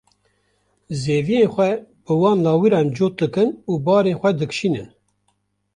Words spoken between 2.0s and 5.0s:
bi wan lawiran cot dikin û barên xwe dikişînin.